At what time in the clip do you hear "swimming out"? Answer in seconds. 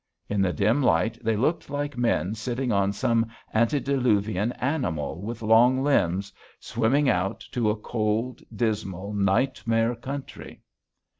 6.59-7.41